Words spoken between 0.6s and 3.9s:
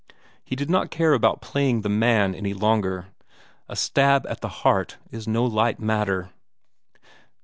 not care about playing the man any longer. A